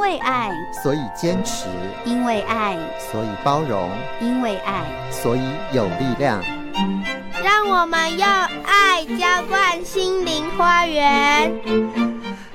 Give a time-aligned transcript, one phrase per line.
[0.00, 0.50] 为爱，
[0.82, 1.68] 所以坚持；
[2.06, 5.40] 因为爱，所以包容；因为爱，所以
[5.72, 6.42] 有力量。
[7.44, 8.26] 让我们用
[8.64, 11.52] 爱浇灌心灵花园。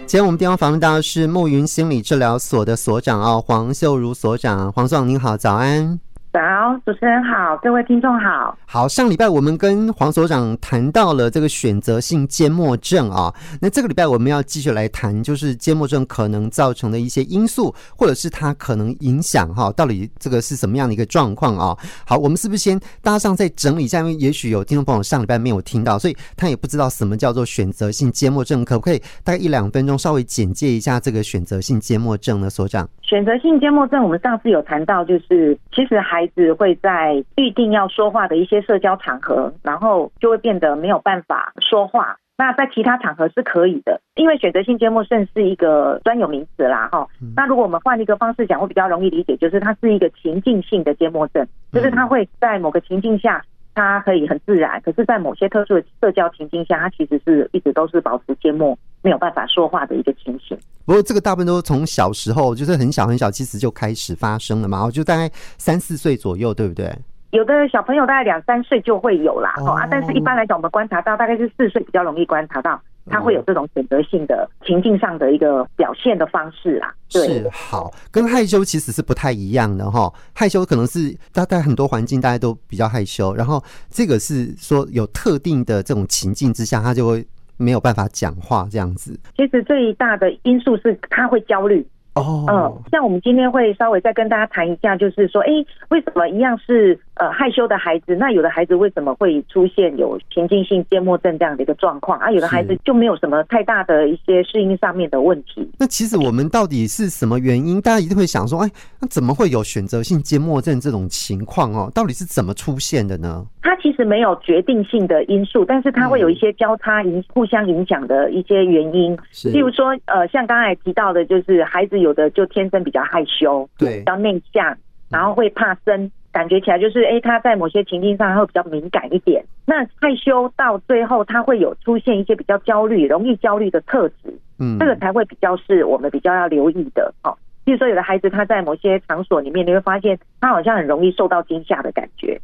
[0.07, 4.71] 今天我们电话访问到的是暮云心理治疗所的所长哦，黄秀如所长。
[4.71, 6.00] 黄所长您好，早安。
[6.36, 6.41] 早，
[6.86, 8.57] 主持人好，各位听众好。
[8.65, 21.77] 好，上礼拜我们跟黄所长谈到了这个选择性缄默症啊，那这个礼拜我们要继续来谈，就是缄默症可能造成的一些因素，或者是它可能影响哈，到底这个是什么样的一个状况啊？
[22.05, 23.99] 好，我们是不是先搭上再整理一下？
[23.99, 32.49] 因为也许有听众朋友上礼拜没有听到，所以他也不知道什么叫做选择性缄默症，可不可以大概一两分钟稍微简介一下这个选择性缄默症呢？
[32.49, 42.17] 所长，选择性缄默症，我们上次有谈到，就是其实孩子会在预定要说话的一些社交场合，然后就会变得没有办法说话。
[42.36, 47.08] 那在其他场合是可以的，因为选择性缄默症是一个专有名词啦，哈。
[47.36, 53.42] 那如果我们换一个方式讲，会比较容易理解，就是它是一个情境性的缄默症，就是它会在某个情境下，
[53.75, 60.57] 它可以很自然，可是在某些特殊的社交情境下，它其实是一直都是保持缄默，没有办法说话的一个情形。
[60.85, 66.89] 不过这个大部分都从小时候，就是很小很小，其实就开始发生了嘛，就大概三四岁左右，对不对？
[67.31, 76.94] 有的小朋友大概两三岁就会有啦，哦啊，但是一般来讲，我们观察到大概是四岁比较容易观察到，他会有这种选择性的情境上的一个表现的方式啦。
[77.11, 80.11] 对，是好，跟害羞其实是不太一样的哈。
[80.34, 87.26] 害羞可能是大概很多环境大家都比较害羞，然后这个是说有特定的这种情境之下，他就会
[87.58, 89.20] 没有办法讲话这样子。
[89.36, 91.86] 其实最大的因素是他会焦虑。
[92.16, 95.52] 哦，嗯，像我们今天会稍微再跟大家谈一下，就是说，哎，
[95.89, 102.31] 为什么一样是呃害羞的孩子，那有的孩子为什么会出现有平静性缄默症这样的一个状况啊？
[102.31, 105.69] 有的孩子就没有什么太大的一些适应上面的问题。
[105.77, 107.81] 那其实我们到底是什么原因？
[107.81, 108.69] 大家一定会想说，哎，
[109.02, 111.91] 那怎么会有选择性缄默症这种情况哦？
[111.93, 113.45] 到底是怎么出现的呢？
[113.61, 119.17] 它其实没有决定性的因素，但是它会有一些交叉影、互相影响的一些原因。
[119.32, 124.77] 是，例如说，呃，像刚才提到的，就是孩子有的就天生比较害羞，对，比较内向，
[125.10, 129.44] 然后会怕生，感觉起来就是，哎，他在某些情境上他会比较敏感一点。
[129.66, 137.14] 那害羞到最后，他会有出现一些比较焦虑、容易焦虑的特质，嗯，这个才会比较是我们比较要留意的。
[137.24, 142.40] 哦，比如说有的孩子他在某些场所里面，你会发现他好像很容易受到惊吓的感觉。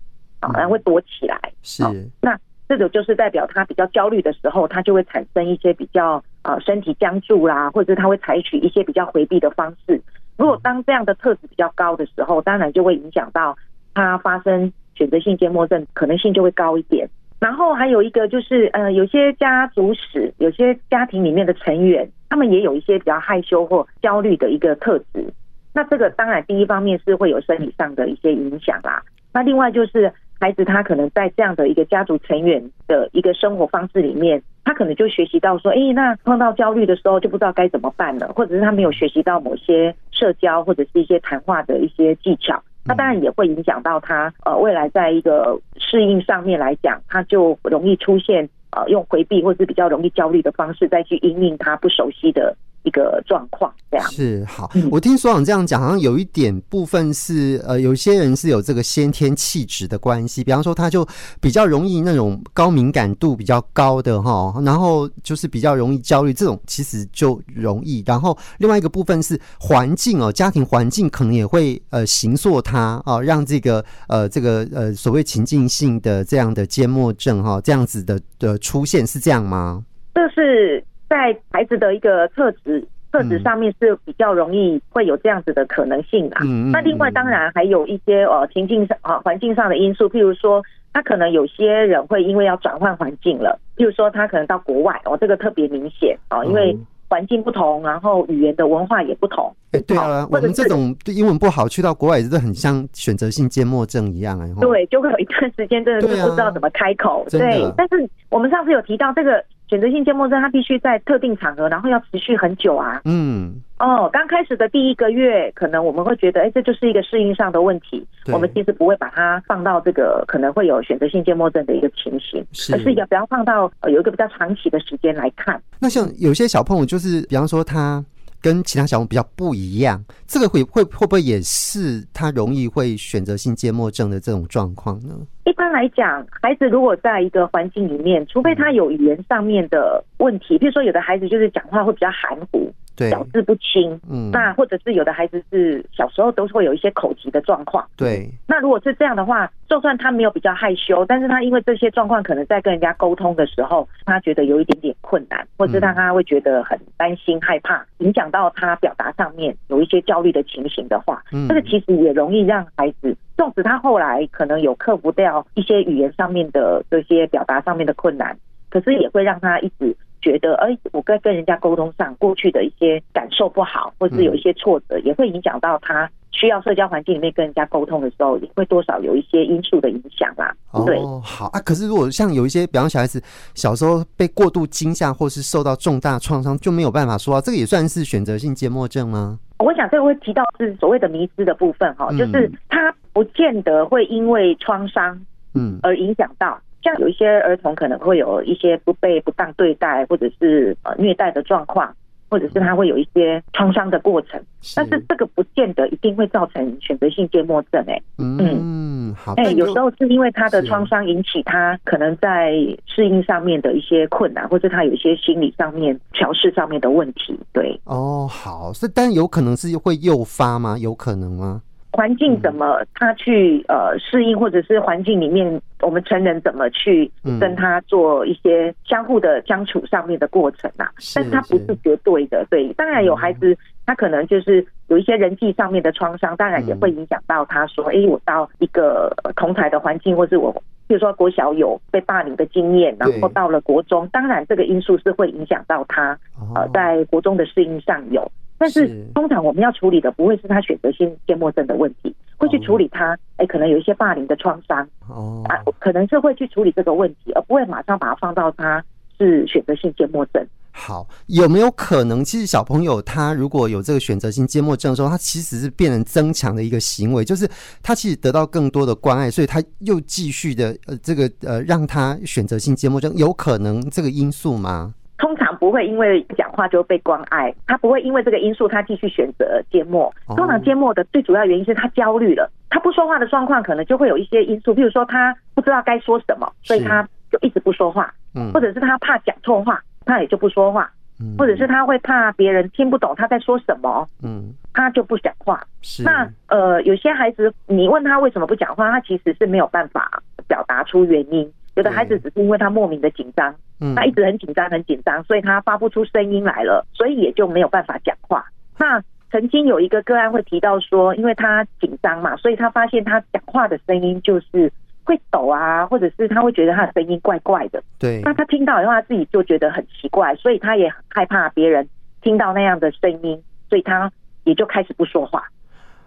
[0.55, 1.83] 然后会躲起来，是。
[2.19, 2.35] 那
[2.67, 10.01] 这种就是代表他比较焦虑的时候，他就会产生一些比较呃身体僵住啦，或者他会采取一些比较回避的方式。
[10.37, 13.55] 如果当这样的特质比较高的时候，当然就会影响到
[13.93, 17.07] 他发生选择性缄默症可能性就会高一点。
[17.39, 25.33] 然后还有一个就是呃，有些家族史，有些家庭里面的成员，他们也有一些比较害羞或焦虑的一个特质。
[25.73, 29.01] 那这个当然第一方面是会有生理上的一些影响啦。
[29.33, 30.11] 那另外就是。
[30.43, 52.55] 孩子他可能在这样的一个家族成员的一个生活方式里面，他可能就学习到说，哎，那碰到焦虑的时候就不知道该怎么办了，或者是他没有学习到某些社交或者是一些谈话的一些技巧，那当然也会影响到他呃未来在一个适应上面来讲，他就容易出现呃用回避或是比较容易焦虑的方式再去应应他不熟悉的。
[52.83, 61.07] 一个状况这样是好，我听所长这样讲，好像有一点部分是呃，有些人是有这个先天气质的关系，比方说他就
[61.39, 68.03] 比较容易那种高敏感度比较高的哈，然后就是比较容易焦虑，这种其实就容易。
[68.05, 79.83] 然后另外一个部分是环境哦，家庭环境可能也会呃形塑他啊，让这个呃这个呃所谓情境性的这样的缄默症哈，这样子的的出现是这样吗？
[80.15, 80.83] 这是。
[81.11, 86.37] 在孩子的一个特质特质上面是比较容易会有这样子的可能性的。
[86.71, 90.63] 那另外当然还有一些呃情境上啊环境上的因素，譬如说
[90.93, 96.73] 他可能有些人会因为要转换环境了，譬如说他可能到国外哦，这个特别明显哦，因为
[97.09, 99.53] 环境不同，然后语言的文化也不同。
[99.73, 104.47] 哎，对啊，我们这种英文不好去到国外，真的很像选择性缄默症一样啊。
[104.61, 107.25] 对，就会有一段时间真的是不知道怎么开口。
[107.29, 109.43] 对，但是我们上次有提到这个。
[109.71, 112.99] 选择性缄默症，它必须在特定场合，然后要持续很久啊。
[113.05, 118.05] 嗯，哦，刚开始的第一个月，可能我们会觉得，哎，这就是一个适应上的问题。
[118.33, 125.57] 我们其实不会把它放到这个可能会有选择性缄默症的一个情形，是而是要不要放到有一个比较长期的时间来看。
[125.79, 128.03] 那像有些小朋友，就是比方说他。
[128.41, 135.15] 跟其他小朋友比较不一样，这个会会会不会也是他容易会选择性缄默症的这种状况呢？
[135.45, 142.73] 一般来讲，孩子如果在一个环境里面，除非他有语言上面的问题，比如说有的孩子就是讲话会比较含糊，
[143.09, 148.29] 咬字不清，嗯，那或者是有的孩子是小时候都会有一些口疾的状况，对。
[148.47, 168.37] 那如果是这样的话，就算他没有比较害羞，但是他因为这些状况，可能在跟人家沟通的时候，他觉得有一点点困难，或者是他他会觉得很担心、害怕，影响到他表达上面有一些焦虑的情形的话，嗯，这个其实也容易让孩子，纵使他后来可能有克服掉一些语言上面的这些表达上面的困难，
[168.69, 169.95] 可是也会让他一直。
[170.21, 180.53] 觉得，哎，我在跟人家沟通上，过去的一些感受不好，或者是有一些挫折，也会影响到他需要社交环境里面跟人家沟通的时候，也会多少有一些因素的影响啦。
[180.85, 181.59] 对，哦，好啊。
[181.59, 183.21] 可是如果像有一些，比方小孩子
[183.53, 189.39] 小时候被过度惊吓，或是受到重大创伤，就没有办法说啊，这个也算是选择性缄默症吗？
[189.59, 195.19] 我想这个会提到是所谓的迷失的部分哈，就是他不见得会因为创伤，
[195.53, 196.59] 嗯，而影响到。
[196.83, 201.93] 像有一些儿童可能会有一些不被不当对待，或者是呃虐待的状况，
[202.29, 204.41] 或者是他会有一些创伤的过程，
[204.75, 207.83] 但是这个不见得一定会造成选择性缄默症。
[207.87, 212.53] 哎，嗯，好，哎，有时候是因为他的创伤引起他可能在
[212.85, 217.37] 适应上面的一些困难，或者他有一些心理上面调试上面的问题。
[217.51, 220.77] 对，哦，好，是，但有可能是会诱发吗？
[220.77, 221.61] 有可能吗？
[222.01, 230.89] 环境怎么他去呃适应，或者是环境里面我们成人怎么去跟他做一些相互的相处上面的过程啊？
[231.13, 232.73] 但是他不是绝对的，对。
[232.73, 233.55] 当然有孩子
[233.85, 240.51] 他可能就是有一些人际上面的创伤，当然也会影响到他说，哎，我到一个同台的环境，或是我
[240.87, 246.17] 比如说国小有被霸凌的经验，然后到了国中，当然这个因素是会影响到他
[246.55, 248.27] 呃在国中的适应上有。
[248.61, 258.83] 但是通常我们要处理的不会是他选择性缄默症的问题，会去处理他哎可能有一些霸凌的创伤哦啊，可能是会去处理这个问题，而不会马上把它放到他
[259.17, 260.45] 是选择性缄默症。
[260.73, 267.49] 好，有没有可能其实小朋友他如果有这个选择性缄默症的时候，他其实是变成增强的一个行为，就是
[267.81, 274.93] 他其实得到更多的关爱，所以他又继续的呃这个呃让他选择性缄默症，有可能这个因素吗？
[275.21, 280.11] 通常不会因为讲话就被关爱，他不会因为这个因素他继续选择缄默。
[280.35, 288.11] 通常缄默的最主要原因是他焦虑了，他不说话的状况可能就会有一些因素，比如说他不知道该说什么，所以他就一直不说话，
[288.51, 290.91] 或者是他怕讲错话，他也就不说话，
[291.37, 295.63] 或者是他会怕别人听不懂他在说什么，嗯，他就不讲话。
[296.03, 301.47] 那呃，有些孩子你问他为什么不讲话，他其实是没有办法表达出原因。
[301.75, 303.55] 有的孩子只是因为他莫名的紧张，
[303.95, 308.45] 他一直很紧张很紧张，所以他发不出声音来了，所以也就没有办法讲话。
[308.77, 314.71] 那曾经有一个个案会提到说，因为他紧张嘛，所以他发现他讲话的声音就是
[315.03, 317.81] 会抖啊，或者是他会觉得他的声音怪怪的。
[317.97, 321.87] 对，那他听到以后他自己就觉得很奇怪，所以他也很害怕别人
[322.21, 324.11] 听到那样的声音，所以他
[324.43, 325.43] 也就开始不说话。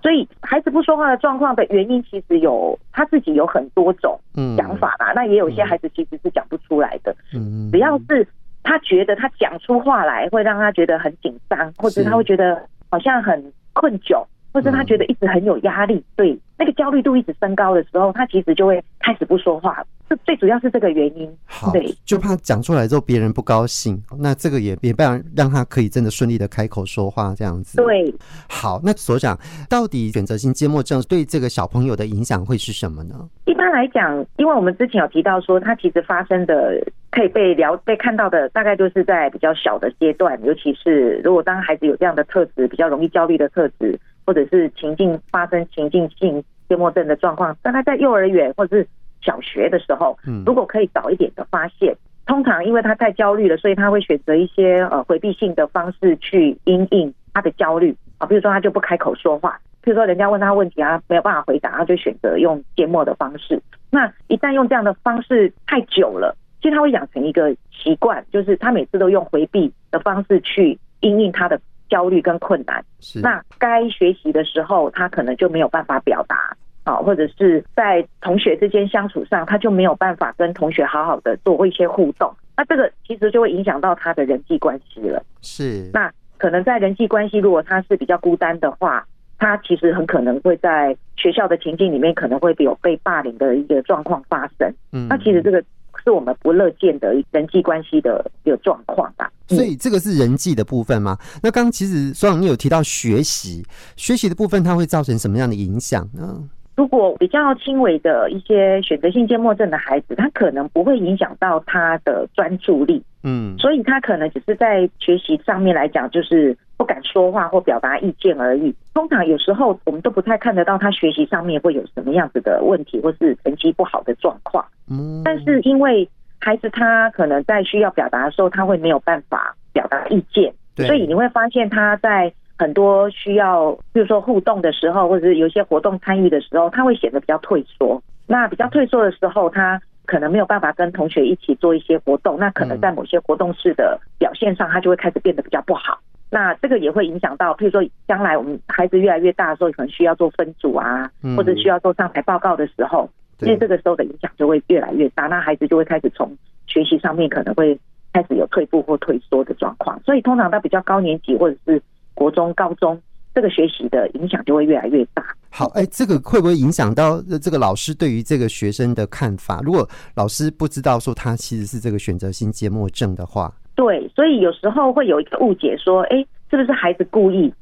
[0.05, 4.21] 所以孩子不说话的状况的原因，其实有他自己有很多种
[4.55, 5.13] 想法啦。
[5.15, 7.17] 那也有些孩子其实是讲不出来的。
[7.33, 8.29] 嗯，只要是
[8.63, 14.23] 他觉得他讲出话来会让他觉得很紧张，或者他会觉得好像很困窘，
[14.53, 19.83] 或者他觉得一直很有压力，对，那个焦虑度一直升高的时候，他其实就会开始不说话。
[20.09, 27.79] 这最主要是这个原因，好，对，就怕讲出来之后别人不高兴，那这个也也不让让他可以真的顺利的开口说话这样子。
[27.79, 28.15] 对，
[28.49, 33.15] 好，那所长到底选择性缄默症对这个小朋友的影响会是什么呢？
[33.47, 36.79] 一般来讲，因为我们之前有提到说，他其实发生的
[37.11, 48.87] 可以被聊被看到的，大概就是在比较小的阶段，尤其是如果当孩子有这样的特质，比较容易焦虑的特质，或者是情境发生情境性缄默症的状况，大概在幼儿园或者是。
[49.25, 63.61] 小学的时候，如果可以早一点的发现，通常因为他太焦虑了，所以他会选择一些呃回避性的方式去因应他的焦虑啊，比如说他就不开口说话，比如说人家问他问题啊，没有办法回答，他就选择用缄默的方式。
[63.91, 72.83] 那一旦用这样的方式太久了，其实他会养成一个习惯，就是他每次都用回避的方式去因应他的焦虑跟困难。
[73.21, 76.57] 那该学习的时候，他可能就没有办法表达。
[76.85, 85.25] 啊，或者是在同学之间相处上，他就没有办法跟同学好好的做一些互动，那这个其实就会影响到他的人际关系了。
[85.43, 89.07] 是，那可能在人际关系，如果他是比较孤单的话，
[89.39, 94.73] 他其实很可能会在学校的情境里面，可能会有被霸凌的一个状况发生。
[94.93, 95.63] 嗯，那其实这个
[96.05, 99.31] 是我们不乐见的人际关系的一个状况吧。
[99.47, 101.19] 所以这个是人际的部分吗？
[101.43, 103.65] 那刚刚其实所长你有提到学习，
[103.97, 106.43] 学习的部分它会造成什么样的影响呢？
[106.77, 118.75] 如果比较轻微的一些选择性缄默症的孩子，他可能不会影响到他的专注力，嗯，所以他可能只是在学习上面来讲，就是不不敢说话或表达意见而已。
[118.93, 124.63] 通常有时候我们都不太看得到他学习上面会有什么样子的问题，或是成绩不好的状况。
[124.91, 126.07] 嗯，但是因为
[126.39, 138.03] 孩子他可能在需要表达的时候，他会没有办法表达意见，所以你会发现他在很多需要，比如说互动的时候，或者是有些活动参与的时候，他会显得比较退缩。
[138.27, 145.99] 那比较退缩的时候，他可能没有办法跟同学一起做一些活动，那可能在某些活动式的表现上，他就会开始变得比较不好。
[146.31, 153.09] 那这个也会影响到，譬如说将来我们孩子越来越大的时候，可能需要做分组啊，或者需要做上台报告的时候，
[153.41, 157.79] 因为这个时候的影响就会越来越大，那孩子就会开始从学习上面可能会
[158.13, 160.01] 开始有退步或退缩的状况。
[160.03, 161.81] 所以通常到比较高年级或者是
[162.15, 163.01] 国中、高中，
[163.35, 165.23] 这个学习的影响就会越来越大。
[165.51, 169.61] 好，哎，这个会不会影响到这个老师对于这个学生的看法？
[169.63, 176.17] 如果老师不知道说他其实是这个选择性缄默症的话，对，所以有时候会有一个误解，说，哎，
[176.51, 177.53] 是不是孩子故意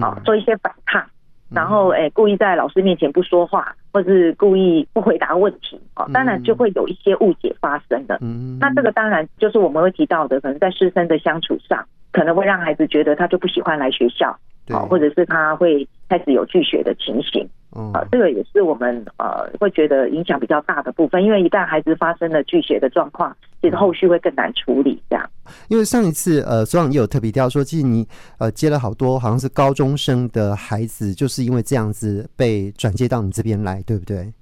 [0.00, 1.04] 啊做一些反抗，
[1.48, 6.06] 然后哎故意在老师面前不说话，或是故意不回答问题啊？
[6.12, 8.18] 当然就会有一些误解发生的。
[8.20, 14.38] 嗯，那这个当然就是我们会提到的，可能在师生的相处上，可能会让孩子觉得他就不喜欢来学校。
[14.68, 17.44] 好，或者是他会开始有拒学的情形，
[17.92, 25.02] 啊，这个也是我们呃会觉得影响比较大的部分，因为一旦孩子发生了拒学的状况，其实后续会更难处理。
[25.10, 25.28] 这样，
[25.66, 28.06] 因为上一次呃，所长也有特别提到说，其实你
[28.38, 34.32] 呃接了好多好像是高中生的孩子，就是因为这样子被转接到你这边来，对不对？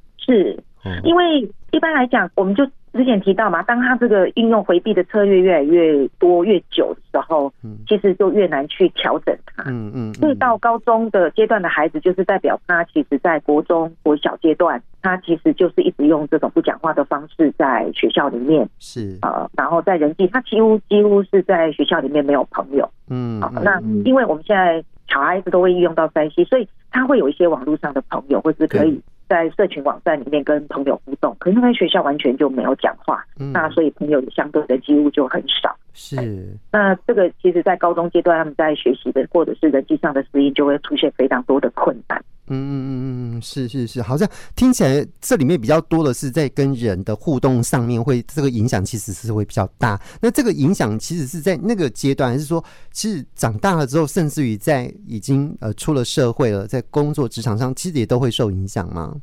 [0.95, 1.41] 是，因为
[1.71, 2.67] 一般来讲，我们就。
[2.95, 7.53] 之前提到嘛，当他这个应用回避的策略越来越多、越久的时候，
[7.87, 9.63] 其实就越难去调整他。
[9.67, 10.15] 嗯嗯。
[10.15, 18.67] 所以到高中的阶段的孩子，就是代表他其实在国中、国小阶段，他其实就是一直用这种不讲话的方式在学校里面。
[18.79, 19.19] 是。
[19.21, 22.91] 呃，然后在人际，他几乎几乎是在学校里面没有朋友。
[23.11, 23.41] 嗯。
[23.43, 29.01] 好，那因为我们现在小孩子都会运用到三 C，所以他会有一些网络上的朋友，或是可以。
[29.29, 35.77] 在社群网站里面跟朋友互动，可是他在学校完全就没有讲话，嗯、那所以朋友相对的几乎就很少。
[36.01, 42.25] 是，那这个其实，在高中阶段，他们在学习的或者是人际上的适应，就会出现非常多的困难。
[42.47, 50.01] 嗯嗯嗯嗯，是是是，好像听起来这里面比较多的是在跟人的互动上面会这个影响，其实是会比较大。
[50.21, 59.17] 那这个影响其实是在那个阶段，还是说其实长大了之后，甚至于在已经呃出了社会了，在工作职场上，其实也都会受影响吗？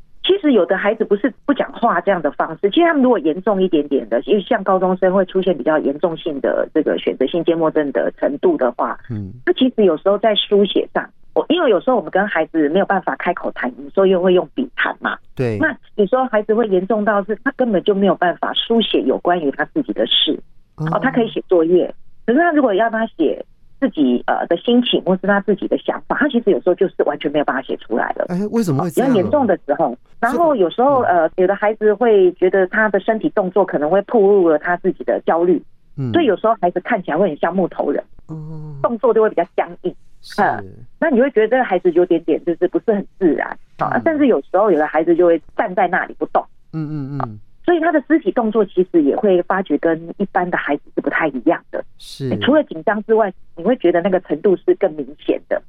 [0.46, 11.04] 其实有的孩子不是不讲话这样的方式，其实他们如果严重一点点的，因为像高中生会出现比较严重性的这个选择性缄默症的程度的话，嗯，那其实有时候在书写上。
[11.34, 15.18] 我因为有时候我们跟孩子没有办法开口谈，有时候又会用笔谈嘛。
[15.34, 15.58] 对。
[15.58, 20.38] 那有时候孩子会严重到是他根本就没有办法书写有关于他自己的事。
[20.76, 20.86] 哦。
[21.02, 21.92] 他可以写作业，
[22.24, 23.44] 可是他如果要他写
[23.80, 28.26] 自己呃的心情或是他自己的想法，他其实有时候就是完全没有办法写出来了。
[28.28, 28.88] 哎，为什么会？
[28.90, 35.62] 比较严重的时候，然后有时候呃，有的孩子会觉得他的身体动作可能会暴露了他自己的焦虑。
[35.96, 36.12] 嗯。
[36.12, 38.02] 所以有时候孩子看起来会很像木头人。
[38.28, 38.78] 嗯。
[38.82, 39.94] 动作就会比较僵硬。
[40.38, 40.64] 嗯，
[40.98, 43.46] 那你会觉得这个孩子有点点就是不是很自然
[43.78, 51.84] 啊，嗯、甚至有时候有的孩子就会站在那里不动，嗯嗯嗯，所以他的肢体动作其实也会发觉跟一般的孩子是不太一样的。
[51.98, 55.60] 是，除了紧张之外，你会觉得那个程度是更明显的。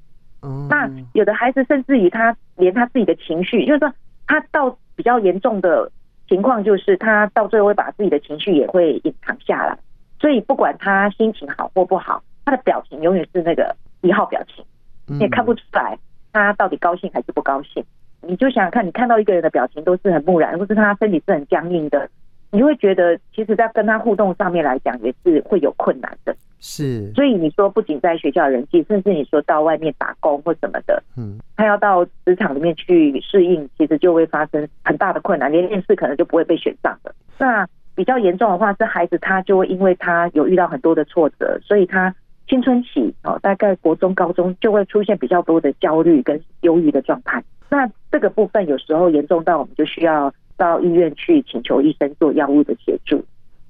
[0.41, 3.91] 嗯，那有的孩子甚至于他连他自己的情绪，就是说
[4.25, 5.91] 他到比较严重的
[6.29, 9.77] 情况，就是他到最后会把自己的情绪也会隐藏下来，
[10.21, 13.75] 所以不管他心情好或不好，他的表情永远是那个。
[14.01, 14.63] 一号表情，
[15.07, 15.97] 你也看不出来
[16.31, 17.83] 他到底高兴还是不高兴。
[18.27, 22.09] 你就想想看，你看到一个人的表情都是很木然，或是他身体是很僵硬的，
[22.51, 26.35] 你会觉得其实，在跟他互动上面来讲，也是会有困难的。
[26.59, 37.13] 是，所以你说不仅在学校人际，甚至你说到外面打工或什么的，嗯，他要到职场里面去适应，其实就会发生很大的困难，连面试可能就不会被选上的。
[37.37, 42.13] 那比较严重的话，是孩子他就会因为他有遇到很多的挫折，所以他。
[42.47, 47.43] 青春期哦，大概国中、高中就会出现比较多的焦虑跟忧郁的状态。
[47.69, 53.23] 那这个部分有时候严重到我们就需要到医院去请求医生做药物的协助。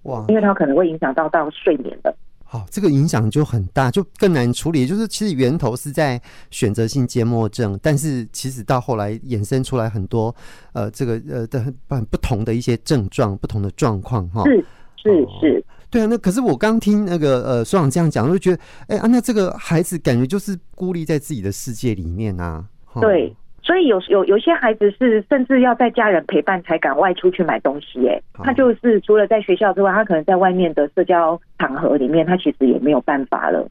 [0.04, 2.16] 哇，因为它可能会影响到到睡眠的。
[2.50, 4.86] 好，这个影响就很大，就更难处理。
[4.86, 10.34] 就是其实源头是在选择性缄默症，但是其实到后来衍生出来很多
[10.72, 14.44] 呃，这个呃的很不同的一些症状、不同的状况哈。
[14.46, 14.64] 是
[14.96, 15.66] 是是。
[15.89, 22.65] 对啊，那可是我刚听那个呃所长这样讲，我就觉得，哎啊，那这个孩子感觉就是孤立在自己的世界里面啊。
[23.00, 33.67] 对，所以有有有些孩子是甚至要在家人陪伴才敢外出去买东西，哎，他就是除了在学校之外，他可能在外面的社交场合里面，他其实也没有办法了。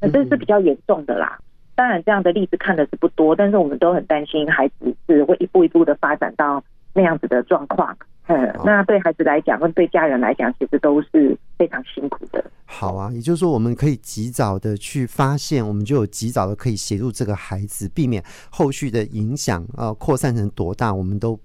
[0.00, 1.38] 那这是比较严重的啦。
[1.74, 6.62] 当然这样的例子看的是不多，但是我们都很担心孩子是会一步一步的发展到
[6.94, 7.96] 那样子的状况。
[8.28, 12.44] 嗯，那对孩子来讲，跟对家人来讲，其实都是非常辛苦的。
[12.66, 21.40] 好啊，也就是说，我们可以及早的去发现，我们就有及早的可以协助这个孩子，避免后续的影响呃扩散成多大，我们都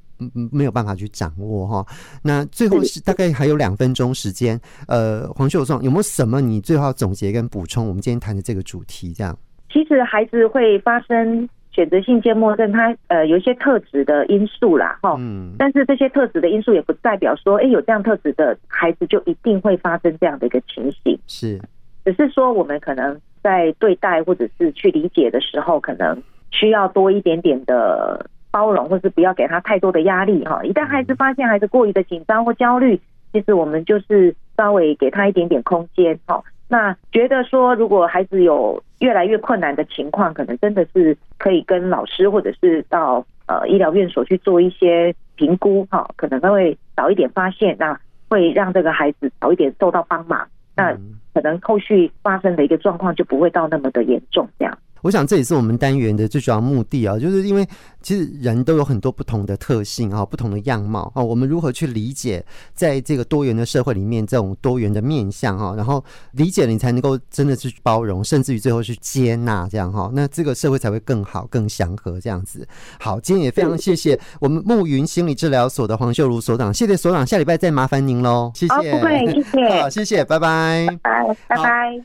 [0.51, 1.85] 没有办法去掌握哈。
[2.21, 4.59] 那最后是大概还有两分钟时间，
[4.89, 7.87] 呃，黄秀壮有没有什么你最后要总结跟补充？
[7.87, 9.37] 我们今天谈的这个主题，这样。
[9.71, 11.47] 其实孩子会发生。
[11.73, 21.59] 选择性缄默症，它呃有一些特质的因素啦，哈，嗯，但是这些特质的因素也不代表说，哎，有这样特质的孩子就一定会发生这样的一个情形，是，
[22.05, 33.01] 只是说我们可能在对待或者是去理解的时候，可能需要多一点点的包容，或是不要给他太多的压力，哈，一旦孩子发现孩子过于的紧张或焦虑，
[33.31, 36.43] 其实我们就是稍微给他一点点空间，哈。
[36.69, 50.97] 那觉得说，如果孩子有越来越困难的情况，可能真的是可以跟老师或者是到呃医疗院所去做一些评估哈，可能他会早一点发现，那会让这个孩子早一点受到帮忙，那
[51.33, 54.77] 可能后续发生的一个状况就不会到那么的严重这样。
[55.03, 57.67] 我想这也是我们单元的最主要目的啊，就是因为
[58.01, 62.43] 其实人都有很多不同的特性啊，不同的样貌啊，我们如何去理解
[62.73, 72.65] 在这个多元的社会里面这种多元的面向哈，然后理解了你才能够真的去包容，甚至于最后去接纳这样哈，那这个社会才会更好、更祥和这样子。
[72.99, 82.01] 好，今天也非常谢谢我们暮云心理治疗所的黄秀如所长，谢谢所长，下礼拜再麻烦您喽，谢谢，不会，谢谢， 好，谢谢，拜拜，拜拜，拜拜。